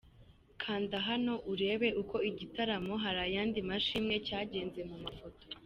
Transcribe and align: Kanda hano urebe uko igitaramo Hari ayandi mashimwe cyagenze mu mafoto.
Kanda 0.61 0.97
hano 1.07 1.33
urebe 1.51 1.87
uko 2.01 2.15
igitaramo 2.29 2.93
Hari 3.03 3.19
ayandi 3.27 3.59
mashimwe 3.69 4.15
cyagenze 4.27 4.81
mu 4.89 4.97
mafoto. 5.05 5.43